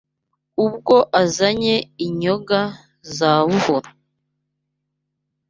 [0.65, 2.61] Ubwo azanye inyonga
[3.15, 3.89] za Buhura